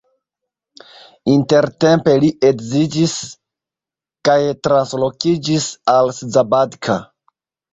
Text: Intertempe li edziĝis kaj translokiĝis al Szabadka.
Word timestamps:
Intertempe 1.33 2.15
li 2.23 2.31
edziĝis 2.49 3.13
kaj 4.31 4.39
translokiĝis 4.69 5.69
al 5.95 6.11
Szabadka. 6.23 6.99